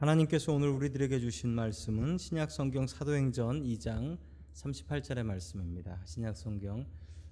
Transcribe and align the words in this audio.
하나님께서 0.00 0.54
오늘 0.54 0.70
우리들에게 0.70 1.20
주신 1.20 1.50
말씀은 1.50 2.16
신약 2.16 2.50
성경 2.50 2.86
사도행전 2.86 3.64
2장 3.64 4.16
38절의 4.54 5.24
말씀입니다. 5.24 6.00
신약 6.06 6.38
성경 6.38 6.86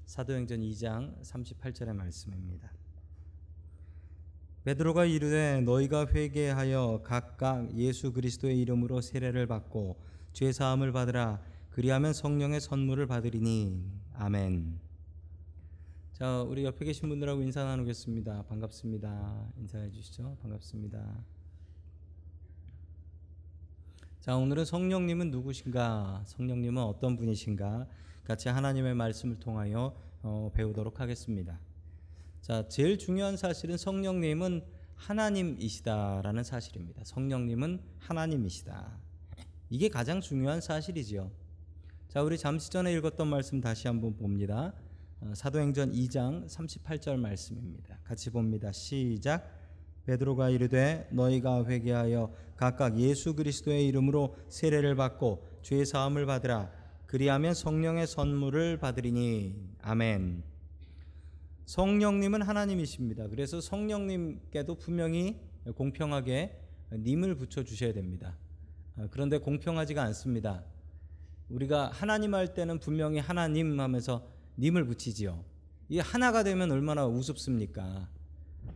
사도행전 0.05 0.61
2장 0.61 1.19
38절의 1.23 1.95
말씀입니다. 1.95 2.71
베드로가 4.65 5.07
이르되 5.07 5.63
너희가 5.63 6.09
회개하여 6.09 7.01
각각 7.05 7.75
예수 7.75 8.13
그리스도의 8.13 8.61
이름으로 8.61 9.01
세례를 9.01 9.47
받고 9.47 9.99
죄 10.35 10.53
사함을 10.53 10.93
받으라 10.93 11.41
그리하면 11.71 12.13
성령의 12.13 12.61
선물을 12.61 13.07
받으리니 13.07 13.83
아멘. 14.13 14.79
자, 16.13 16.43
우리 16.43 16.67
옆에 16.67 16.85
계신 16.85 17.09
분들하고 17.09 17.41
인사 17.41 17.65
나누겠습니다. 17.65 18.43
반갑습니다. 18.43 19.53
인사해 19.57 19.91
주시죠. 19.91 20.37
반갑습니다. 20.43 21.38
자, 24.29 24.37
오늘은 24.37 24.67
성령님은 24.67 25.31
누구신가? 25.31 26.25
성령님은 26.27 26.83
어떤 26.83 27.17
분이신가? 27.17 27.87
같이 28.25 28.51
하나님의 28.51 28.95
말씀을 28.95 29.41
통하여 29.41 29.97
어, 30.23 30.51
배우도록 30.53 31.01
하겠습니다. 31.01 31.59
자, 32.43 32.69
제일 32.69 32.99
중요한 32.99 33.39
사실은 33.39 33.79
성령님은 33.79 34.67
하나님이시다라는 34.97 36.45
사실입니다. 36.45 37.05
성령님은 37.07 37.81
하나님이시다. 38.01 38.99
이게 39.71 39.89
가장 39.89 40.21
중요한 40.21 40.61
사실이지요. 40.61 41.31
자, 42.09 42.23
우리 42.23 42.37
잠시 42.37 42.69
전에 42.69 42.93
읽었던 42.97 43.27
말씀 43.27 43.63
다시 43.63 43.89
한번 43.89 44.15
봅니다. 44.15 44.75
어, 45.23 45.33
사도행전 45.35 45.93
2장 45.93 46.47
38절 46.47 47.17
말씀입니다. 47.17 47.99
같이 48.05 48.29
봅니다. 48.29 48.73
시작. 48.73 49.68
베드로가 50.09 50.49
이르되 50.49 51.07
너희가 51.13 51.67
회개하여 51.67 52.33
각각 52.57 52.99
예수 52.99 53.35
그리스도의 53.35 53.87
이름으로 53.89 54.37
세례를 54.49 54.97
받고 54.97 55.47
죄 55.61 55.85
사함을 55.85 56.25
받으라. 56.25 56.73
그리하면 57.05 57.53
성령의 57.53 58.07
선물을 58.07 58.79
받으리니 58.79 59.55
아멘. 59.83 60.43
성령님은 61.67 62.41
하나님이십니다. 62.41 63.29
그래서 63.29 63.61
성령님께도 63.61 64.77
분명히 64.77 65.39
공평하게 65.75 66.59
님을 66.93 67.35
붙여 67.35 67.63
주셔야 67.63 67.93
됩니다. 67.93 68.39
어, 68.97 69.09
그런데 69.11 69.37
공평하지가 69.37 70.03
않습니다. 70.05 70.65
우리가 71.51 71.91
하나님 71.93 72.35
할 72.35 72.55
때는 72.55 72.79
분명히 72.79 73.19
하나님 73.19 73.79
하면서 73.79 74.27
님을 74.59 74.87
붙이지요. 74.87 75.45
이 75.91 75.99
하나가 75.99 76.43
되면 76.43 76.73
얼마나 76.73 77.07
우습습니까? 77.07 78.09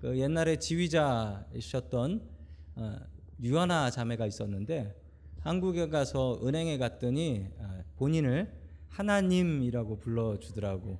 그 0.00 0.18
옛날에 0.18 0.56
지휘자이셨던 0.56 2.28
어, 2.76 2.96
유하나 3.42 3.90
자매가 3.90 4.26
있었는데 4.26 4.94
한국에 5.40 5.88
가서 5.88 6.40
은행에 6.44 6.78
갔더니 6.78 7.46
어, 7.58 7.84
본인을 7.96 8.52
하나님이라고 8.88 9.98
불러주더라고. 9.98 10.98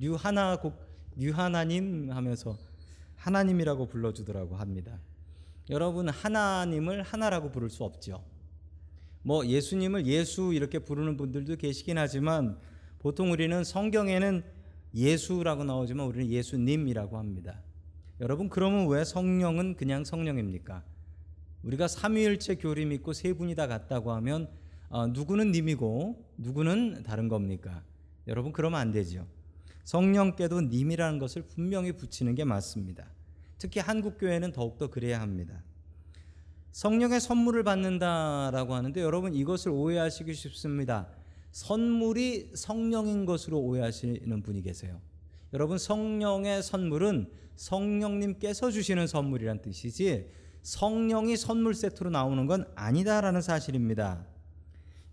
유하나 0.00 0.56
곡 0.56 0.74
유하나님 1.18 2.10
하면서 2.10 2.56
하나님이라고 3.16 3.86
불러주더라고 3.86 4.56
합니다. 4.56 4.98
여러분 5.68 6.08
하나님을 6.08 7.02
하나라고 7.02 7.50
부를 7.50 7.68
수 7.68 7.84
없죠. 7.84 8.24
뭐 9.22 9.44
예수님을 9.46 10.06
예수 10.06 10.54
이렇게 10.54 10.78
부르는 10.78 11.18
분들도 11.18 11.56
계시긴 11.56 11.98
하지만 11.98 12.58
보통 12.98 13.30
우리는 13.30 13.62
성경에는 13.62 14.42
예수라고 14.94 15.64
나오지만 15.64 16.06
우리는 16.06 16.28
예수님이라고 16.28 17.18
합니다. 17.18 17.62
여러분 18.20 18.48
그러면 18.48 18.88
왜 18.88 19.04
성령은 19.04 19.76
그냥 19.76 20.04
성령입니까? 20.04 20.84
우리가 21.62 21.88
삼위일체 21.88 22.56
교리 22.56 22.86
믿고 22.86 23.12
세 23.12 23.32
분이 23.32 23.54
다 23.54 23.66
같다고 23.66 24.12
하면 24.12 24.48
어, 24.88 25.06
누구는 25.06 25.52
님이고 25.52 26.32
누구는 26.36 27.02
다른 27.04 27.28
겁니까? 27.28 27.82
여러분 28.26 28.52
그러면 28.52 28.80
안 28.80 28.92
되죠. 28.92 29.26
성령께도 29.84 30.62
님이라는 30.62 31.18
것을 31.18 31.42
분명히 31.42 31.92
붙이는 31.92 32.34
게 32.34 32.44
맞습니다. 32.44 33.06
특히 33.58 33.80
한국 33.80 34.18
교회는 34.18 34.52
더욱더 34.52 34.88
그래야 34.88 35.20
합니다. 35.20 35.62
성령의 36.72 37.20
선물을 37.20 37.62
받는다라고 37.64 38.74
하는데 38.74 39.00
여러분 39.00 39.34
이것을 39.34 39.70
오해하시기 39.70 40.32
쉽습니다. 40.34 41.08
선물이 41.52 42.52
성령인 42.54 43.24
것으로 43.26 43.58
오해하시는 43.60 44.42
분이 44.42 44.62
계세요. 44.62 45.00
여러분 45.52 45.78
성령의 45.78 46.62
선물은 46.62 47.30
성령님께서 47.56 48.70
주시는 48.70 49.06
선물이란 49.06 49.62
뜻이지 49.62 50.30
성령이 50.62 51.36
선물 51.36 51.74
세트로 51.74 52.10
나오는 52.10 52.46
건 52.46 52.70
아니다라는 52.74 53.42
사실입니다. 53.42 54.26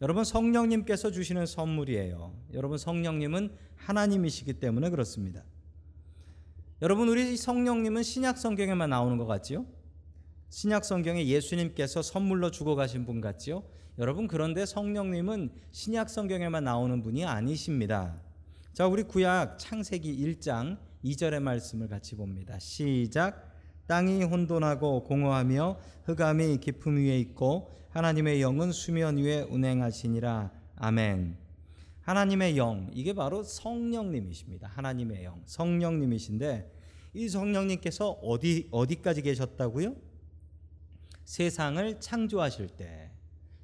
여러분 0.01 0.23
성령님께서 0.23 1.11
주시는 1.11 1.45
선물이에요. 1.47 2.33
여러분 2.53 2.77
성령님은 2.77 3.51
하나님이시기 3.75 4.53
때문에 4.53 4.89
그렇습니다. 4.89 5.43
여러분 6.81 7.09
우리 7.09 7.35
성령님은 7.35 8.03
신약 8.03 8.37
성경에만 8.37 8.91
나오는 8.91 9.17
것 9.17 9.25
같지요? 9.25 9.65
신약 10.49 10.85
성경에 10.85 11.25
예수님께서 11.25 12.03
선물로 12.03 12.51
주고 12.51 12.75
가신 12.75 13.05
분 13.05 13.19
같지요? 13.19 13.63
여러분 13.99 14.27
그런데 14.27 14.67
성령님은 14.67 15.49
신약 15.71 16.11
성경에만 16.11 16.63
나오는 16.63 17.01
분이 17.01 17.25
아니십니다. 17.25 18.21
자, 18.71 18.85
우리 18.85 19.01
구약 19.01 19.57
창세기 19.57 20.23
1장 20.23 20.77
2절의 21.03 21.41
말씀을 21.41 21.87
같이 21.87 22.15
봅니다. 22.15 22.59
시작. 22.59 23.51
땅이 23.87 24.23
혼돈하고 24.23 25.03
공허하며 25.03 25.79
흑암이 26.03 26.57
깊음 26.57 26.97
위에 26.97 27.19
있고 27.21 27.71
하나님의 27.89 28.39
영은 28.39 28.71
수면 28.71 29.17
위에 29.17 29.41
운행하시니라. 29.41 30.51
아멘. 30.75 31.35
하나님의 32.01 32.55
영, 32.55 32.91
이게 32.93 33.13
바로 33.13 33.41
성령님이십니다. 33.41 34.67
하나님의 34.67 35.23
영, 35.23 35.41
성령님이신데 35.45 36.71
이 37.15 37.29
성령님께서 37.29 38.11
어디 38.11 38.67
어디까지 38.69 39.23
계셨다고요? 39.23 39.95
세상을 41.25 41.99
창조하실 41.99 42.67
때, 42.77 43.11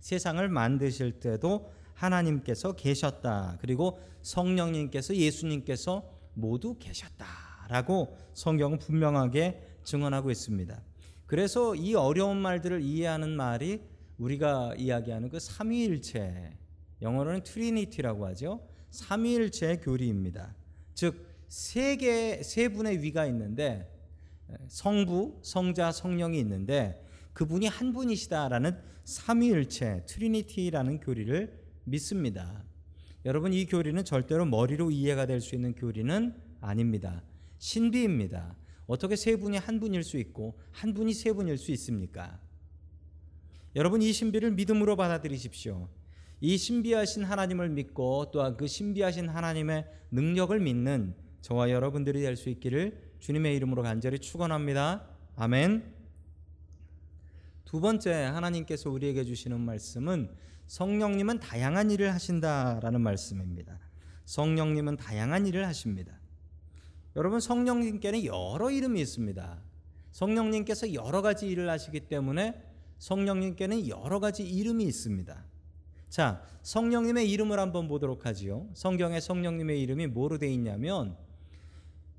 세상을 0.03 0.47
만드실 0.50 1.19
때도 1.22 1.72
하나님께서 1.94 2.74
계셨다. 2.74 3.58
그리고 3.62 4.00
성령님께서 4.22 5.16
예수님께서 5.16 6.03
모두 6.34 6.78
계셨다라고 6.78 8.18
성경은 8.34 8.80
분명하게 8.80 9.62
증언하고 9.86 10.30
있습니다. 10.30 10.81
그래서 11.25 11.74
이 11.74 11.96
어려운 11.96 12.38
말들을 12.38 12.81
이해하는 12.81 13.30
말이 13.36 13.81
우리가 14.18 14.75
이야기하는 14.78 15.30
그 15.30 15.40
삼위일체, 15.40 16.58
영어로는 17.02 17.44
Trinity라고 17.44 18.25
하죠. 18.28 18.68
삼위일체의 18.91 19.80
교리입니다. 19.81 20.53
즉 20.94 21.34
세 21.53 21.96
개 21.97 22.41
세 22.41 22.68
분의 22.68 23.03
위가 23.03 23.28
있는데 23.28 23.88
성부, 24.68 25.40
성자, 25.44 25.91
성령이 25.91 26.40
있는데 26.40 27.06
그분이 27.34 27.68
한 27.68 27.94
분이시다라는 27.94 28.92
삼위일체 29.06 30.06
Trinity라는 30.07 31.00
교리를 31.00 31.59
믿습니다. 31.86 32.64
여러분 33.25 33.53
이 33.53 33.66
교리는 33.66 34.03
절대로 34.03 34.46
머리로 34.46 34.91
이해가 34.91 35.25
될 35.25 35.41
수 35.41 35.56
있는 35.56 35.74
교리는 35.75 36.34
아닙니다. 36.62 37.24
신비입니다. 37.58 38.56
어떻게 38.88 39.16
세 39.16 39.36
분이 39.38 39.58
한 39.58 39.80
분일 39.80 40.03
수 40.03 40.18
있고 40.18 40.59
한 40.72 40.94
분이 40.94 41.14
세 41.14 41.31
분일 41.34 41.58
수 41.58 41.72
있습니까? 41.72 42.40
여러분 43.75 44.02
이 44.02 44.12
신비를 44.12 44.52
믿음으로 44.52 44.96
받아들이십시오. 44.96 45.90
이 46.41 46.58
신비하신 46.58 47.24
하나님을 47.24 47.70
믿고 47.70 48.31
또한 48.31 48.58
그 48.58 48.68
신비하신 48.68 49.30
하나님의 49.30 49.85
능력을 50.12 50.59
믿는 50.59 51.16
저와 51.41 51.72
여러분들이 51.72 52.22
될 52.22 52.35
수 52.35 52.49
있기를 52.49 53.14
주님의 53.20 53.56
이름으로 53.56 53.82
간절히 53.84 54.20
축원합니다. 54.20 55.08
아멘. 55.38 56.03
두 57.65 57.79
번째 57.79 58.11
하나님께서 58.11 58.89
우리에게 58.89 59.23
주시는 59.23 59.59
말씀은 59.59 60.29
성령님은 60.67 61.39
다양한 61.39 61.91
일을 61.91 62.13
하신다라는 62.13 63.01
말씀입니다. 63.01 63.79
성령님은 64.25 64.97
다양한 64.97 65.45
일을 65.47 65.67
하십니다. 65.67 66.19
여러분 67.15 67.39
성령님께는 67.39 68.25
여러 68.25 68.71
이름이 68.71 68.99
있습니다. 69.01 69.61
성령님께서 70.11 70.93
여러 70.93 71.21
가지 71.21 71.47
일을 71.47 71.69
하시기 71.69 72.01
때문에 72.01 72.61
성령님께는 72.99 73.87
여러 73.87 74.19
가지 74.19 74.43
이름이 74.43 74.83
있습니다. 74.85 75.43
자, 76.09 76.43
성령님의 76.61 77.29
이름을 77.31 77.59
한번 77.59 77.87
보도록 77.87 78.25
하지요. 78.25 78.69
성경에 78.73 79.19
성령님의 79.19 79.81
이름이 79.81 80.07
뭐로 80.07 80.37
되어 80.37 80.49
있냐면 80.49 81.17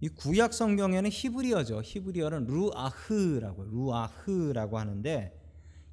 이 0.05 0.09
구약 0.11 0.53
성경에는 0.53 1.09
히브리어죠. 1.11 1.81
히브리어는 1.83 2.45
루아흐라고 2.45 3.65
루아흐라고 3.65 4.79
하는데 4.79 5.35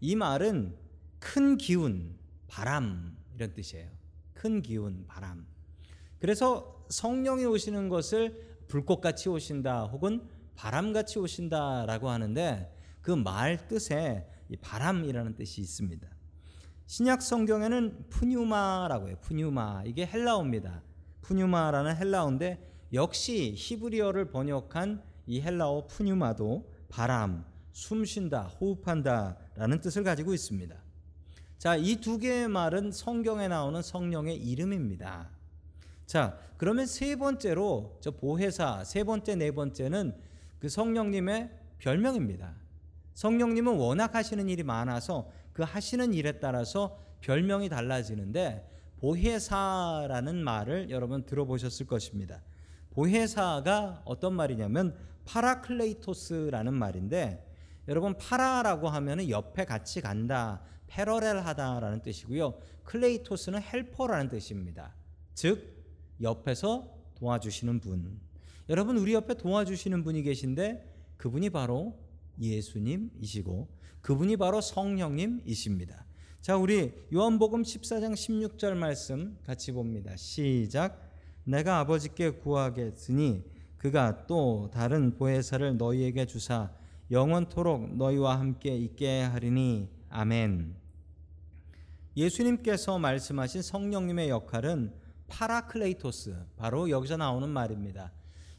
이 0.02 0.18
말은 0.18 0.76
큰 1.18 1.58
기운, 1.58 2.18
바람 2.46 3.16
이런 3.34 3.54
뜻이에요. 3.54 3.90
큰 4.34 4.62
기운, 4.62 5.06
바람. 5.08 5.48
그래서 6.20 6.86
성령이 6.90 7.46
오시는 7.46 7.88
것을 7.88 8.66
불꽃같이 8.68 9.30
오신다 9.30 9.86
혹은 9.86 10.28
바람같이 10.56 11.18
오신다라고 11.18 12.10
하는데 12.10 12.76
그 13.02 13.12
말 13.12 13.66
뜻에 13.70 14.28
바람이라는 14.60 15.36
뜻이 15.36 15.62
있습니다. 15.62 16.06
신약 16.86 17.22
성경에는 17.22 18.08
푸뉴마라고 18.10 19.08
해요. 19.08 19.16
푸뉴마 19.22 19.84
이게 19.86 20.06
헬라어입니다. 20.06 20.84
푸뉴마라는 21.22 21.96
헬라어인데 21.96 22.71
역시 22.94 23.54
히브리어를 23.56 24.32
번역한 24.32 25.02
이 25.28 25.42
헬라어 25.42 25.88
푸뉴마도 25.88 26.70
바람, 26.90 27.46
숨 27.72 28.04
쉰다, 28.04 28.44
호흡한다 28.44 29.38
라는 29.56 29.80
뜻을 29.80 30.04
가지고 30.04 30.34
있습니다. 30.34 30.76
자, 31.58 31.76
이 31.76 31.96
두 31.98 32.18
개의 32.18 32.48
말은 32.48 32.92
성경에 32.92 33.48
나오는 33.48 33.82
성령의 33.82 34.36
이름입니다. 34.36 35.30
자, 36.06 36.38
그러면 36.58 36.86
세 36.86 37.16
번째로 37.16 37.98
저 38.02 38.12
보혜사 38.12 38.84
세 38.84 39.04
번째 39.04 39.36
네 39.36 39.52
번째는 39.52 40.14
그 40.60 40.68
성령님의 40.68 41.50
별명입니다. 41.78 42.54
성령님은 43.14 43.76
워낙 43.76 44.16
하시는 44.16 44.50
일이 44.50 44.64
많아서 44.64 45.30
그 45.54 45.64
하시는 45.64 46.14
일에 46.14 46.40
따라서 46.40 46.98
별명이 47.22 47.70
달라지는데 47.70 48.68
보혜사라는 49.00 50.44
말을 50.44 50.90
여러분 50.90 51.26
들어보셨을 51.26 51.88
것입니다. 51.88 52.42
보혜사가 52.92 54.04
어떤 54.06 54.34
말이냐면 54.34 54.96
파라클레이토스라는 55.26 56.74
말인데 56.74 57.48
여러분 57.88 58.18
파라라고 58.18 58.90
하면은 58.90 59.30
옆에 59.30 59.66
같이 59.66 60.02
간다, 60.02 60.62
parallel하다라는 60.88 62.02
뜻이고요. 62.02 62.58
클레이토스는 62.84 63.62
헬퍼라는 63.62 64.30
뜻입니다. 64.30 64.96
즉 65.34 65.84
옆에서 66.22 66.96
도와주시는 67.16 67.80
분. 67.80 68.20
여러분 68.70 68.98
우리 68.98 69.14
옆에 69.14 69.34
도와주시는 69.34 70.04
분이 70.04 70.24
계신데 70.24 71.16
그분이 71.18 71.50
바로 71.50 71.98
예수님이시고 72.40 73.68
그분이 74.02 74.38
바로 74.38 74.62
성령님이십니다. 74.62 76.06
자, 76.42 76.58
우리 76.58 76.92
요한복음 77.14 77.62
14장 77.62 78.14
16절 78.14 78.74
말씀 78.74 79.38
같이 79.46 79.72
봅니다. 79.72 80.16
시작. 80.16 81.11
내가 81.44 81.80
아버지께 81.80 82.32
구하겠으니 82.32 83.44
그가 83.78 84.26
또 84.28 84.70
다른 84.72 85.16
보혜사를 85.16 85.78
너희에게 85.78 86.26
주사 86.26 86.72
영원토록 87.10 87.96
너희와 87.98 88.40
함께 88.40 88.76
있게 88.76 89.24
하리니 89.24 89.90
아멘. 90.10 90.76
예수님께서 92.16 93.00
말씀하신 93.00 93.62
성령님의 93.62 94.30
역할은 94.30 94.94
파라클레이토스 95.28 96.36
바로 96.58 96.90
여기서 96.90 97.18
나오는 97.18 97.50
말입니다. 97.50 98.12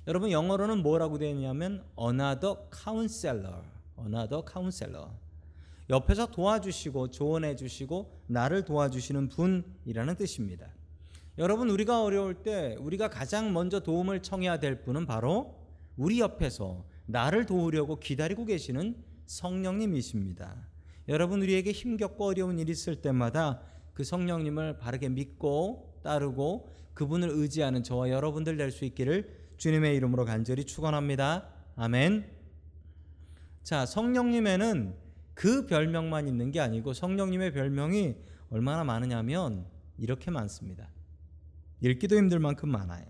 여러분 0.09 0.31
영어로는 0.33 0.83
뭐라고 0.83 1.19
되어 1.19 1.31
있냐면 1.31 1.85
another 2.01 2.57
counselor, 2.75 3.63
another 3.99 4.43
counselor. 4.51 5.11
옆에서 5.91 6.27
도와주시고 6.27 7.11
조언해 7.11 7.55
주시고 7.55 8.11
나를 8.27 8.65
도와주시는 8.65 9.29
분이라는 9.29 10.17
뜻입니다. 10.17 10.69
여러분 11.39 11.71
우리가 11.71 12.03
어려울 12.03 12.35
때 12.35 12.77
우리가 12.79 13.09
가장 13.09 13.53
먼저 13.53 13.81
도움을 13.81 14.23
청해야 14.23 14.59
될 14.59 14.83
분은 14.83 15.07
바로 15.07 15.57
우리 15.97 16.21
옆에서 16.21 16.85
나를 17.07 17.47
도우려고 17.47 17.99
기다리고 17.99 18.45
계시는 18.45 18.97
성령님이십니다. 19.27 20.69
여러분 21.09 21.41
우리에게 21.43 21.73
힘겹고 21.73 22.27
어려운 22.27 22.59
일이 22.59 22.73
있을 22.73 22.97
때마다 22.97 23.63
그 23.95 24.05
성령님을 24.05 24.79
바르게 24.79 25.09
믿고 25.09 26.01
따르고 26.03 26.71
그분을 26.95 27.31
의지하는 27.31 27.83
저와 27.83 28.11
여러분들 28.11 28.57
될 28.57 28.71
수 28.71 28.85
있기를 28.85 29.43
주님의 29.57 29.97
이름으로 29.97 30.25
간절히 30.25 30.65
축원합니다. 30.65 31.49
아멘. 31.77 32.31
자, 33.63 33.87
성령님에는 33.87 34.95
그 35.35 35.67
별명만 35.67 36.29
있는 36.29 36.51
게 36.51 36.61
아니고 36.61 36.93
성령님의 36.93 37.53
별명이 37.53 38.17
얼마나 38.51 38.85
많으냐면 38.85 39.67
이렇게 39.99 40.31
많습니다. 40.31 40.89
읽기도 41.83 42.17
힘들 42.17 42.39
만큼 42.39 42.69
많아요. 42.71 43.05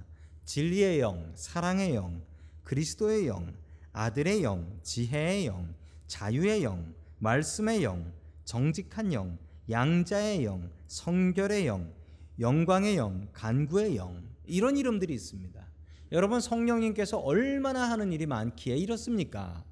진리의 0.47 1.01
영, 1.01 1.31
사랑의 1.35 1.95
영, 1.95 2.23
그리스도의 2.65 3.27
영, 3.27 3.53
아들의 3.93 4.43
영, 4.43 4.81
지혜의 4.83 5.47
영, 5.47 5.75
자유의 6.07 6.65
영, 6.65 6.95
말씀의 7.19 7.85
영, 7.85 8.11
정직한 8.47 9.13
영, 9.13 9.39
양자의 9.69 10.45
영, 10.47 10.71
성결의 10.87 11.67
영, 11.67 11.93
영광의 12.41 12.97
영, 12.97 13.29
간구의 13.35 13.97
영 13.97 14.23
이런 14.47 14.79
이름들이 14.79 15.13
있습니다. 15.13 15.69
여러분 16.11 16.41
성령님께서 16.41 17.19
얼마나 17.19 17.91
하는 17.91 18.11
일이 18.11 18.25
많기에 18.25 18.77
이렇습니까? 18.77 19.65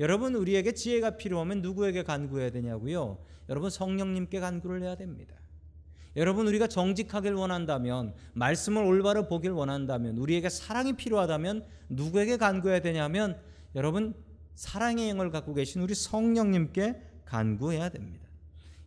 여러분 0.00 0.34
우리에게 0.34 0.72
지혜가 0.72 1.16
필요하면 1.16 1.62
누구에게 1.62 2.02
간구해야 2.02 2.50
되냐고요? 2.50 3.24
여러분 3.48 3.70
성령님께 3.70 4.40
간구를 4.40 4.82
해야 4.82 4.96
됩니다. 4.96 5.41
여러분 6.16 6.46
우리가 6.46 6.66
정직하길 6.66 7.32
원한다면 7.32 8.14
말씀을 8.34 8.84
올바로 8.84 9.28
보길 9.28 9.50
원한다면 9.50 10.18
우리에게 10.18 10.50
사랑이 10.50 10.92
필요하다면 10.94 11.64
누구에게 11.88 12.36
간구해야 12.36 12.80
되냐면 12.80 13.40
여러분 13.74 14.14
사랑의 14.54 15.08
영을 15.08 15.30
갖고 15.30 15.54
계신 15.54 15.80
우리 15.80 15.94
성령님께 15.94 17.00
간구해야 17.24 17.88
됩니다. 17.88 18.28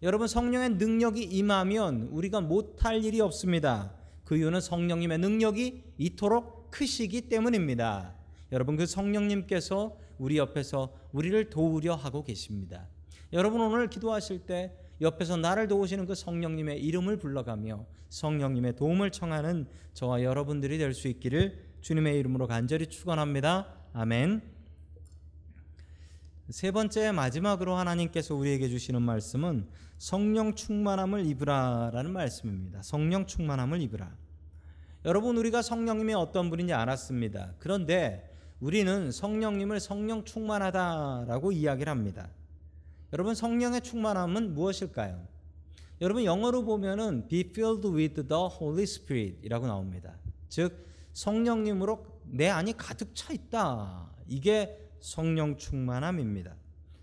여러분 0.04 0.28
성령의 0.28 0.72
능력이 0.72 1.24
임하면 1.24 2.10
우리가 2.12 2.42
못할 2.42 3.04
일이 3.04 3.20
없습니다. 3.22 3.94
그 4.24 4.38
이유는 4.38 4.62
성령님의 4.62 5.18
능력이 5.18 5.84
이토록 5.98 6.70
크시기 6.70 7.22
때문입니다. 7.22 8.14
여러분 8.52 8.76
그 8.76 8.86
성령님께서 8.86 9.98
우리 10.20 10.38
옆에서 10.38 10.94
우리를 11.12 11.50
도우려 11.50 11.96
하고 11.96 12.24
계십니다. 12.24 12.88
여러분 13.34 13.62
오늘 13.62 13.90
기도하실 13.90 14.46
때 14.46 14.78
옆에서 15.02 15.38
나를 15.38 15.68
도우시는 15.68 16.06
그 16.06 16.16
성령님의 16.16 16.82
이름을 16.82 17.18
불러가며 17.18 17.86
성령님의 18.10 18.76
도움을 18.76 19.12
청하는 19.12 19.68
저와 19.94 20.24
여러분들이 20.24 20.78
될 20.78 20.94
수 20.94 21.08
있기를 21.08 21.66
주님의 21.82 22.18
이름으로 22.20 22.48
간절히 22.48 22.88
축원합니다. 22.88 23.68
아멘. 23.94 24.42
세 26.50 26.72
번째 26.72 27.12
마지막으로 27.12 27.76
하나님께서 27.76 28.36
우리에게 28.36 28.70
주시는 28.70 29.02
말씀은 29.02 29.68
성령 29.98 30.54
충만함을 30.54 31.26
입으라라는 31.26 32.12
말씀입니다. 32.12 32.82
성령 32.82 33.26
충만함을 33.26 33.82
입으라. 33.82 34.16
여러분 35.06 35.38
우리가 35.38 35.62
성령님이 35.62 36.14
어떤 36.14 36.50
분인지 36.50 36.74
알았습니다. 36.74 37.54
그런데 37.60 38.32
우리는 38.60 39.12
성령님을 39.12 39.80
성령 39.80 40.24
충만하다라고 40.24 41.52
이야기를 41.52 41.92
합니다. 41.92 42.30
여러분 43.14 43.36
성령의 43.36 43.82
충만함은 43.82 44.54
무엇일까요? 44.54 45.28
여러분 46.02 46.26
영어로 46.26 46.66
보면은 46.66 47.28
be 47.28 47.42
filled 47.42 47.88
with 47.88 48.28
the 48.28 48.44
Holy 48.60 48.84
Spirit이라고 48.84 49.68
나옵니다. 49.68 50.16
즉 50.50 50.86
성령님으로 51.14 52.06
내 52.26 52.50
안이 52.50 52.74
가득 52.78 53.16
차 53.16 53.32
있다. 53.32 54.12
이게 54.28 54.90
성령 55.00 55.56
충만함입니다. 55.56 56.56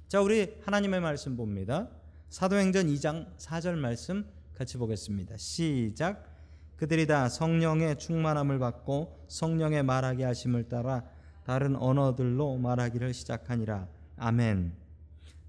자, 0.09 0.21
우리 0.21 0.54
하나님의 0.64 1.00
말씀 1.00 1.37
봅니다. 1.37 1.88
사도행전 2.28 2.88
2장 2.88 3.35
4절 3.38 3.76
말씀 3.76 4.26
같이 4.54 4.76
보겠습니다. 4.76 5.37
시작. 5.38 6.28
그들이 6.76 7.06
다 7.06 7.28
성령의 7.28 7.99
충만함을 7.99 8.59
받고 8.59 9.25
성령의 9.28 9.85
말하게 9.85 10.25
하심을 10.25 10.68
따라 10.68 11.04
다른 11.44 11.76
언어들로 11.76 12.56
말하기를 12.59 13.14
시작하니라. 13.14 13.88
아멘. 14.16 14.82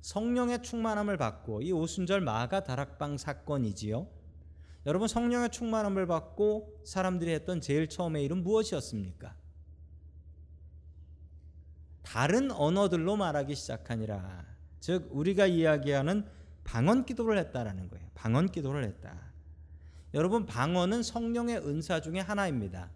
성령의 0.03 0.61
충만함을 0.61 1.15
받고 1.15 1.61
이 1.61 1.71
오순절 1.71 2.19
마가 2.19 2.65
다락방 2.65 3.17
사건이지요. 3.17 4.05
여러분 4.85 5.07
성령의 5.07 5.49
충만함을 5.49 6.07
받고 6.07 6.81
사람들이 6.83 7.31
했던 7.31 7.61
제일 7.61 7.87
처음의 7.87 8.21
일은 8.25 8.43
무엇이었습니까? 8.43 9.33
다른 12.01 12.51
언어들로 12.51 13.15
말하기 13.15 13.55
시작하니라. 13.55 14.45
즉 14.81 15.07
우리가 15.09 15.45
이야기하는 15.45 16.27
방언 16.65 17.05
기도를 17.05 17.37
했다라는 17.37 17.89
거예요. 17.89 18.05
방언 18.13 18.49
기도를 18.51 18.83
했다. 18.83 19.31
여러분 20.13 20.45
방언은 20.45 21.01
성령의 21.01 21.59
은사 21.59 22.01
중에 22.01 22.19
하나입니다. 22.19 22.91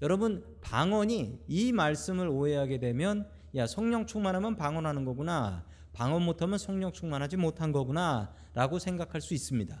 여러분 0.00 0.44
방언이 0.60 1.40
이 1.48 1.72
말씀을 1.72 2.28
오해하게 2.28 2.78
되면 2.78 3.28
야 3.56 3.66
성령 3.66 4.06
충만하면 4.06 4.54
방언하는 4.54 5.04
거구나. 5.04 5.73
방언 5.94 6.22
못하면 6.22 6.58
성령 6.58 6.92
충만하지 6.92 7.36
못한 7.36 7.72
거구나라고 7.72 8.78
생각할 8.78 9.20
수 9.20 9.32
있습니다. 9.32 9.80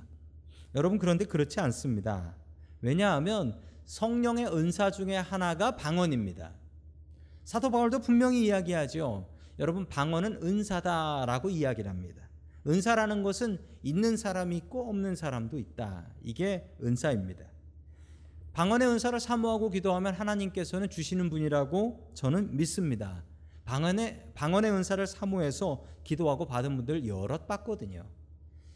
여러분 0.74 0.98
그런데 0.98 1.24
그렇지 1.24 1.60
않습니다. 1.60 2.34
왜냐하면 2.80 3.60
성령의 3.84 4.46
은사 4.46 4.90
중에 4.90 5.16
하나가 5.16 5.76
방언입니다. 5.76 6.52
사도 7.44 7.70
바울도 7.70 7.98
분명히 7.98 8.46
이야기하죠. 8.46 9.28
여러분 9.58 9.86
방언은 9.86 10.40
은사다라고 10.42 11.50
이야기를 11.50 11.90
합니다. 11.90 12.22
은사라는 12.66 13.22
것은 13.22 13.58
있는 13.82 14.16
사람이 14.16 14.56
있고 14.56 14.88
없는 14.88 15.16
사람도 15.16 15.58
있다. 15.58 16.06
이게 16.22 16.74
은사입니다. 16.82 17.44
방언의 18.52 18.88
은사를 18.88 19.18
사모하고 19.18 19.70
기도하면 19.70 20.14
하나님께서는 20.14 20.88
주시는 20.88 21.28
분이라고 21.28 22.12
저는 22.14 22.56
믿습니다. 22.56 23.24
방언의 23.64 24.32
방언의 24.34 24.70
은사를 24.70 25.06
사모해서 25.06 25.84
기도하고 26.04 26.46
받은 26.46 26.76
분들 26.76 27.06
여럿 27.06 27.46
봤거든요. 27.46 28.04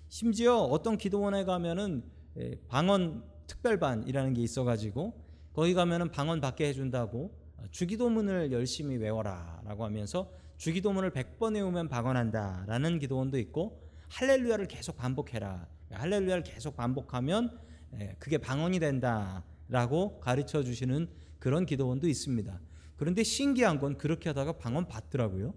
심지어 0.09 0.57
어떤 0.57 0.97
기도원에 0.97 1.45
가면은 1.45 2.03
예, 2.39 2.59
방언 2.69 3.23
특별반이라는 3.47 4.35
게 4.35 4.43
있어가지고 4.43 5.25
거기 5.53 5.75
가면은 5.75 6.11
방언 6.11 6.41
받게 6.41 6.69
해준다고 6.69 7.37
주기도문을 7.71 8.53
열심히 8.53 8.97
외워라라고 8.97 9.85
하면서 9.85 10.31
주기도문을 10.57 11.11
100번 11.11 11.55
외우면 11.55 11.89
방언한다라는 11.89 12.99
기도원도 12.99 13.39
있고 13.39 13.83
할렐루야를 14.09 14.67
계속 14.67 14.97
반복해라. 14.97 15.67
할렐루야를 15.91 16.43
계속 16.45 16.77
반복하면 16.77 17.59
예, 18.01 18.17
그게 18.19 18.39
방언이 18.39 18.81
된다라고 18.81 20.21
가르쳐 20.21 20.63
주시는 20.63 21.09
그런 21.39 21.67
기도원도 21.67 22.09
있습니다. 22.09 22.61
그런데 22.99 23.23
신기한 23.23 23.79
건 23.79 23.97
그렇게 23.97 24.29
하다가 24.29 24.59
방언 24.59 24.89
받더라고요. 24.89 25.55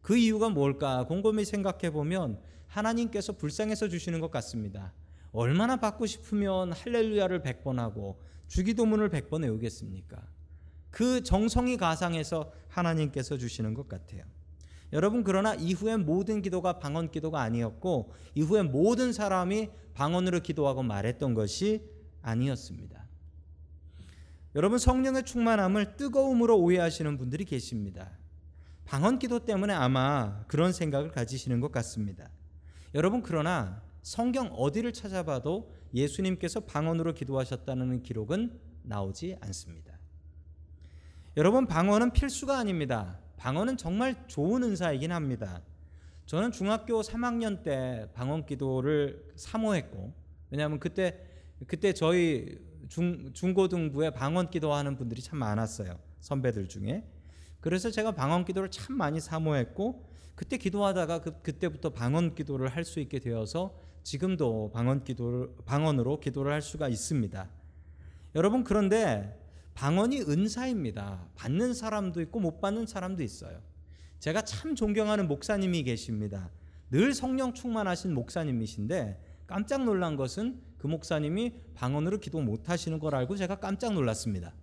그 0.00 0.16
이유가 0.16 0.48
뭘까 0.48 1.04
곰곰이 1.04 1.44
생각해 1.44 1.90
보면 1.90 2.40
하나님께서 2.68 3.32
불쌍해서 3.32 3.88
주시는 3.88 4.20
것 4.20 4.30
같습니다. 4.30 4.92
얼마나 5.32 5.76
받고 5.76 6.06
싶으면 6.06 6.72
할렐루야를 6.72 7.42
100번 7.42 7.76
하고 7.76 8.22
주기도문을 8.46 9.10
100번 9.10 9.42
외우겠습니까? 9.42 10.22
그 10.90 11.22
정성이 11.24 11.76
가상해서 11.76 12.52
하나님께서 12.68 13.36
주시는 13.36 13.74
것 13.74 13.88
같아요. 13.88 14.22
여러분 14.92 15.24
그러나 15.24 15.54
이후에 15.54 15.96
모든 15.96 16.40
기도가 16.40 16.78
방언 16.78 17.10
기도가 17.10 17.42
아니었고 17.42 18.12
이후에 18.36 18.62
모든 18.62 19.12
사람이 19.12 19.70
방언으로 19.94 20.40
기도하고 20.40 20.84
말했던 20.84 21.34
것이 21.34 21.82
아니었습니다. 22.22 23.06
여러분 24.56 24.78
성령의 24.78 25.24
충만함을 25.24 25.98
뜨거움으로 25.98 26.58
오해하시는 26.58 27.18
분들이 27.18 27.44
계십니다. 27.44 28.10
방언 28.86 29.18
기도 29.18 29.40
때문에 29.40 29.74
아마 29.74 30.44
그런 30.46 30.72
생각을 30.72 31.10
가지시는 31.10 31.60
것 31.60 31.70
같습니다. 31.72 32.30
여러분 32.94 33.20
그러나 33.22 33.82
성경 34.00 34.46
어디를 34.46 34.94
찾아봐도 34.94 35.70
예수님께서 35.92 36.60
방언으로 36.60 37.12
기도하셨다는 37.12 38.02
기록은 38.02 38.58
나오지 38.82 39.36
않습니다. 39.42 39.98
여러분 41.36 41.66
방언은 41.66 42.12
필수가 42.12 42.56
아닙니다. 42.56 43.18
방언은 43.36 43.76
정말 43.76 44.26
좋은 44.26 44.62
은사이긴 44.62 45.12
합니다. 45.12 45.60
저는 46.24 46.50
중학교 46.50 47.02
3학년 47.02 47.62
때 47.62 48.08
방언 48.14 48.46
기도를 48.46 49.22
사모했고 49.36 50.14
왜냐하면 50.50 50.80
그때 50.80 51.26
그때 51.66 51.92
저희 51.92 52.58
중 52.88 53.32
중고등부에 53.32 54.10
방언 54.10 54.50
기도하는 54.50 54.96
분들이 54.96 55.20
참 55.22 55.38
많았어요 55.38 55.98
선배들 56.20 56.68
중에 56.68 57.04
그래서 57.60 57.90
제가 57.90 58.12
방언 58.12 58.44
기도를 58.44 58.70
참 58.70 58.96
많이 58.96 59.20
사모했고 59.20 60.04
그때 60.34 60.58
기도하다가 60.58 61.20
그, 61.20 61.42
그때부터 61.42 61.90
방언 61.90 62.34
기도를 62.34 62.68
할 62.68 62.84
수 62.84 63.00
있게 63.00 63.18
되어서 63.18 63.76
지금도 64.04 64.70
방언 64.72 65.02
기도를 65.02 65.50
방언으로 65.64 66.20
기도를 66.20 66.52
할 66.52 66.62
수가 66.62 66.88
있습니다. 66.88 67.48
여러분 68.36 68.62
그런데 68.62 69.42
방언이 69.74 70.22
은사입니다. 70.22 71.26
받는 71.34 71.74
사람도 71.74 72.20
있고 72.22 72.38
못 72.38 72.60
받는 72.60 72.86
사람도 72.86 73.22
있어요. 73.22 73.60
제가 74.20 74.42
참 74.42 74.76
존경하는 74.76 75.26
목사님이 75.26 75.82
계십니다. 75.82 76.50
늘 76.90 77.12
성령 77.14 77.52
충만하신 77.52 78.14
목사님이신데 78.14 79.20
깜짝 79.46 79.84
놀란 79.84 80.16
것은 80.16 80.60
그 80.86 80.88
목사님이 80.88 81.52
방언으로 81.74 82.18
기도 82.18 82.40
못 82.40 82.70
하시는 82.70 83.00
걸 83.00 83.16
알고 83.16 83.34
제가 83.34 83.56
깜짝 83.56 83.92
놀랐습니다. 83.92 84.54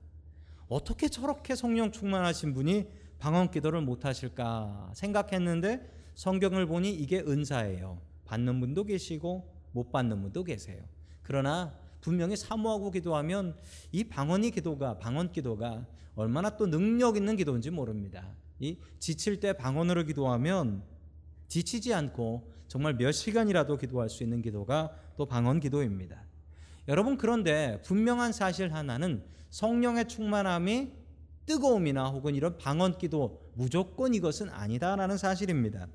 어떻게 0.69 1.09
저렇게 1.09 1.53
성령 1.53 1.91
충만하신 1.91 2.53
분이 2.53 2.87
방언 3.19 3.51
기도를 3.51 3.81
못 3.81 4.05
하실까 4.05 4.91
생각했는데 4.93 5.85
성경을 6.15 6.65
보니 6.65 6.93
이게 6.93 7.19
은사예요. 7.19 7.99
받는 8.23 8.61
분도 8.61 8.85
계시고 8.85 9.53
못 9.73 9.91
받는 9.91 10.21
분도 10.21 10.45
계세요. 10.45 10.81
그러나 11.23 11.77
분명히 11.99 12.37
사모하고 12.37 12.91
기도하면 12.91 13.57
이 13.91 14.05
방언이 14.05 14.51
기도가 14.51 14.99
방언 14.99 15.33
기도가 15.33 15.85
얼마나 16.15 16.55
또 16.55 16.67
능력 16.67 17.17
있는 17.17 17.35
기도인지 17.35 17.69
모릅니다. 17.69 18.33
이 18.61 18.77
지칠 18.97 19.41
때 19.41 19.51
방언으로 19.51 20.05
기도하면 20.05 20.83
지치지 21.53 21.93
않고 21.93 22.51
정말 22.67 22.95
몇 22.95 23.11
시간이라도 23.11 23.77
기도할 23.77 24.09
수 24.09 24.23
있는 24.23 24.41
기도가 24.41 24.91
또 25.15 25.27
방언 25.27 25.59
기도입니다. 25.59 26.23
여러분 26.87 27.15
그런데 27.15 27.79
분명한 27.83 28.31
사실 28.31 28.73
하나는 28.73 29.23
성령의 29.51 30.07
충만함이 30.07 30.91
뜨거움이나 31.45 32.09
혹은 32.09 32.33
이런 32.33 32.57
방언 32.57 32.97
기도 32.97 33.51
무조건 33.53 34.15
이것은 34.15 34.49
아니다라는 34.49 35.19
사실입니다. 35.19 35.87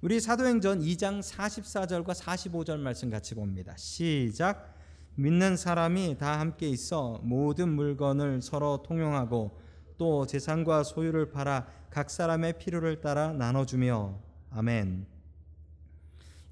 우리 0.00 0.18
사도행전 0.18 0.80
2장 0.80 1.20
44절과 1.20 2.14
45절 2.14 2.78
말씀 2.78 3.10
같이 3.10 3.34
봅니다. 3.34 3.76
시작. 3.76 4.74
믿는 5.14 5.58
사람이 5.58 6.16
다 6.18 6.40
함께 6.40 6.70
있어 6.70 7.20
모든 7.22 7.68
물건을 7.68 8.40
서로 8.40 8.82
통용하고 8.82 9.58
또 9.98 10.24
재산과 10.24 10.84
소유를 10.84 11.32
팔아 11.32 11.66
각 11.90 12.08
사람의 12.08 12.56
필요를 12.58 13.02
따라 13.02 13.34
나눠주며 13.34 14.29
아멘. 14.50 15.06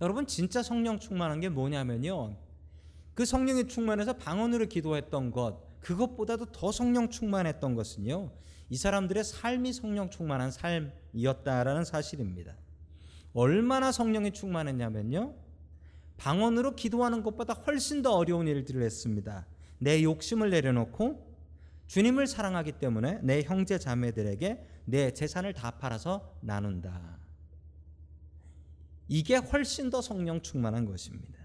여러분 0.00 0.26
진짜 0.26 0.62
성령 0.62 0.98
충만한 0.98 1.40
게 1.40 1.48
뭐냐면요. 1.48 2.36
그 3.14 3.24
성령이 3.24 3.66
충만해서 3.66 4.12
방언으로 4.14 4.66
기도했던 4.66 5.32
것 5.32 5.80
그것보다도 5.80 6.46
더 6.46 6.70
성령 6.70 7.08
충만했던 7.08 7.74
것은요. 7.74 8.30
이 8.70 8.76
사람들의 8.76 9.24
삶이 9.24 9.72
성령 9.72 10.10
충만한 10.10 10.50
삶이었다라는 10.50 11.84
사실입니다. 11.84 12.54
얼마나 13.32 13.90
성령이 13.90 14.32
충만했냐면요. 14.32 15.34
방언으로 16.16 16.74
기도하는 16.74 17.22
것보다 17.22 17.54
훨씬 17.54 18.02
더 18.02 18.14
어려운 18.14 18.46
일들을 18.46 18.82
했습니다. 18.82 19.46
내 19.78 20.02
욕심을 20.02 20.50
내려놓고 20.50 21.26
주님을 21.86 22.26
사랑하기 22.26 22.72
때문에 22.72 23.20
내 23.22 23.42
형제 23.42 23.78
자매들에게 23.78 24.66
내 24.84 25.10
재산을 25.12 25.54
다 25.54 25.72
팔아서 25.72 26.34
나눈다. 26.40 27.17
이게 29.08 29.36
훨씬 29.36 29.90
더 29.90 30.00
성령 30.00 30.40
충만한 30.42 30.84
것입니다. 30.84 31.38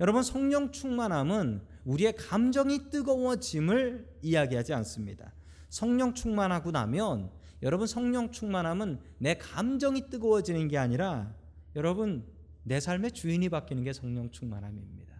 여러분 0.00 0.22
성령 0.22 0.72
충만함은 0.72 1.62
우리의 1.84 2.16
감정이 2.16 2.90
뜨거워짐을 2.90 4.08
이야기하지 4.22 4.74
않습니다. 4.74 5.32
성령 5.68 6.12
충만하고 6.12 6.70
나면 6.70 7.30
여러분 7.62 7.86
성령 7.86 8.32
충만함은 8.32 8.98
내 9.18 9.34
감정이 9.34 10.10
뜨거워지는 10.10 10.68
게 10.68 10.76
아니라 10.76 11.34
여러분 11.76 12.26
내 12.64 12.80
삶의 12.80 13.12
주인이 13.12 13.48
바뀌는 13.48 13.84
게 13.84 13.92
성령 13.92 14.30
충만함입니다. 14.30 15.12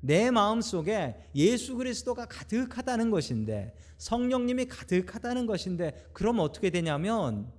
내 0.00 0.30
마음 0.30 0.60
속에 0.60 1.14
예수 1.34 1.76
그리스도가 1.76 2.26
가득하다는 2.26 3.10
것인데 3.10 3.76
성령님이 3.98 4.64
가득하다는 4.66 5.46
것인데 5.46 6.08
그럼 6.12 6.40
어떻게 6.40 6.70
되냐면 6.70 7.52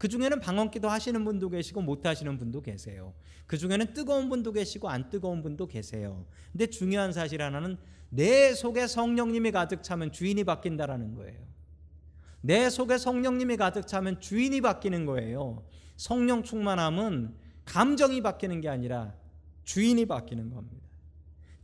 그 0.00 0.08
중에는 0.08 0.40
방언기도 0.40 0.88
하시는 0.88 1.22
분도 1.26 1.50
계시고 1.50 1.82
못 1.82 2.06
하시는 2.06 2.38
분도 2.38 2.62
계세요. 2.62 3.12
그 3.46 3.58
중에는 3.58 3.92
뜨거운 3.92 4.30
분도 4.30 4.50
계시고 4.50 4.88
안 4.88 5.10
뜨거운 5.10 5.42
분도 5.42 5.66
계세요. 5.66 6.24
근데 6.52 6.68
중요한 6.68 7.12
사실 7.12 7.42
하나는 7.42 7.76
내 8.08 8.54
속에 8.54 8.86
성령님이 8.86 9.50
가득 9.50 9.82
차면 9.82 10.10
주인이 10.10 10.42
바뀐다라는 10.44 11.16
거예요. 11.16 11.38
내 12.40 12.70
속에 12.70 12.96
성령님이 12.96 13.58
가득 13.58 13.86
차면 13.86 14.18
주인이 14.22 14.58
바뀌는 14.62 15.04
거예요. 15.04 15.66
성령 15.98 16.44
충만함은 16.44 17.34
감정이 17.66 18.22
바뀌는 18.22 18.62
게 18.62 18.70
아니라 18.70 19.12
주인이 19.64 20.06
바뀌는 20.06 20.48
겁니다. 20.48 20.88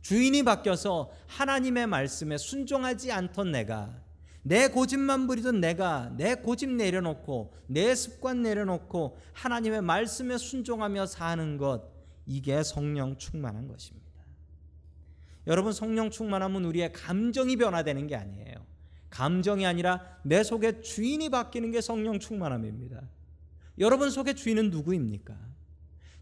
주인이 0.01 0.43
바뀌어서 0.43 1.09
하나님의 1.25 1.87
말씀에 1.87 2.37
순종하지 2.37 3.11
않던 3.11 3.51
내가 3.51 3.99
내 4.47 4.69
고집만 4.69 5.27
부리던 5.27 5.59
내가 5.59 6.09
내 6.15 6.35
고집 6.35 6.69
내려놓고 6.69 7.53
내 7.67 7.93
습관 7.93 8.43
내려놓고 8.43 9.17
하나님의 9.33 9.81
말씀에 9.81 10.37
순종하며 10.37 11.05
사는 11.05 11.57
것 11.57 11.91
이게 12.25 12.63
성령 12.63 13.17
충만한 13.17 13.67
것입니다. 13.67 14.07
여러분 15.47 15.73
성령 15.73 16.09
충만함은 16.09 16.63
우리의 16.63 16.93
감정이 16.93 17.57
변화되는 17.57 18.07
게 18.07 18.15
아니에요. 18.15 18.55
감정이 19.09 19.65
아니라 19.65 20.01
내 20.23 20.43
속에 20.43 20.79
주인이 20.79 21.29
바뀌는 21.29 21.71
게 21.71 21.81
성령 21.81 22.17
충만함입니다. 22.17 23.01
여러분 23.79 24.09
속에 24.09 24.33
주인은 24.33 24.69
누구입니까? 24.69 25.35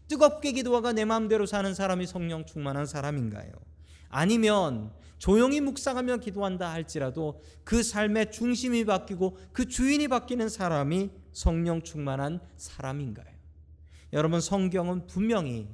뜨겁게 0.08 0.50
기도하가 0.50 0.92
내 0.92 1.04
마음대로 1.04 1.46
사는 1.46 1.72
사람이 1.72 2.06
성령 2.06 2.44
충만한 2.44 2.86
사람인가요? 2.86 3.52
아니면 4.08 4.90
조용히 5.18 5.60
묵상하며 5.60 6.18
기도한다 6.18 6.72
할지라도 6.72 7.40
그 7.64 7.82
삶의 7.82 8.32
중심이 8.32 8.84
바뀌고 8.84 9.38
그 9.52 9.66
주인이 9.66 10.08
바뀌는 10.08 10.48
사람이 10.48 11.10
성령 11.32 11.82
충만한 11.82 12.40
사람인가요? 12.56 13.34
여러분 14.12 14.40
성경은 14.40 15.06
분명히 15.06 15.68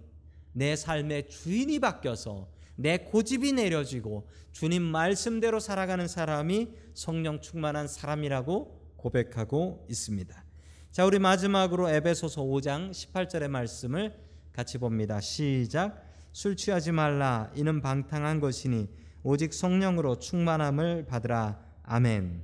내 0.52 0.76
삶의 0.76 1.28
주인이 1.28 1.78
바뀌어서 1.80 2.48
내 2.76 2.98
고집이 2.98 3.52
내려지고 3.52 4.26
주님 4.52 4.82
말씀대로 4.82 5.60
살아가는 5.60 6.06
사람이 6.08 6.68
성령 6.94 7.40
충만한 7.40 7.88
사람이라고 7.88 8.80
고백하고 8.96 9.86
있습니다. 9.88 10.44
자, 10.90 11.06
우리 11.06 11.18
마지막으로 11.18 11.88
에베소서 11.88 12.42
5장 12.42 12.90
18절의 12.90 13.48
말씀을 13.48 14.14
같이 14.52 14.78
봅니다. 14.78 15.20
시작. 15.20 16.04
술 16.32 16.56
취하지 16.56 16.92
말라. 16.92 17.50
이는 17.54 17.80
방탕한 17.80 18.40
것이니 18.40 18.88
오직 19.22 19.54
성령으로 19.54 20.18
충만함을 20.18 21.06
받으라. 21.06 21.60
아멘. 21.84 22.42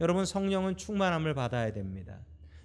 여러분 0.00 0.24
성령은 0.26 0.76
충만함을 0.76 1.34
받아야 1.34 1.72
됩니다. 1.72 2.18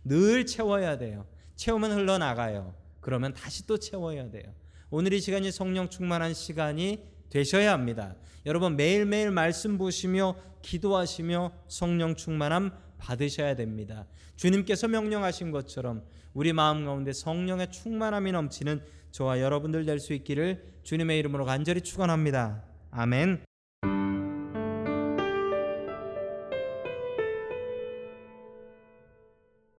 늘 0.03 0.45
채워야 0.45 0.97
돼요. 0.97 1.25
채우면 1.55 1.91
흘러나가요. 1.91 2.75
그러면 2.99 3.33
다시 3.33 3.65
또 3.67 3.77
채워야 3.77 4.29
돼요. 4.29 4.53
오늘 4.89 5.13
이 5.13 5.19
시간이 5.19 5.51
성령 5.51 5.89
충만한 5.89 6.33
시간이 6.33 7.03
되셔야 7.29 7.71
합니다. 7.73 8.15
여러분 8.45 8.75
매일매일 8.75 9.31
말씀 9.31 9.77
보시며 9.77 10.35
기도하시며 10.61 11.51
성령 11.67 12.15
충만함 12.15 12.71
받으셔야 12.97 13.55
됩니다. 13.55 14.05
주님께서 14.35 14.87
명령하신 14.87 15.51
것처럼 15.51 16.03
우리 16.33 16.53
마음 16.53 16.85
가운데 16.85 17.13
성령의 17.13 17.71
충만함이 17.71 18.31
넘치는 18.31 18.81
저와 19.11 19.41
여러분들 19.41 19.85
될 19.85 19.99
수 19.99 20.13
있기를 20.13 20.63
주님의 20.83 21.19
이름으로 21.19 21.45
간절히 21.45 21.81
축원합니다. 21.81 22.63
아멘. 22.91 23.46